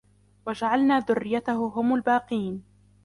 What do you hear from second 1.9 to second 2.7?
الباقين